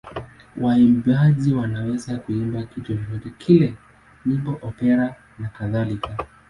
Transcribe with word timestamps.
Waimbaji 0.57 1.53
wanaweza 1.53 2.17
kuimba 2.17 2.63
kitu 2.63 2.81
chochote 2.97 3.33
kile: 3.39 3.73
nyimbo, 4.25 4.59
opera 4.61 5.15
nakadhalika. 5.39 6.15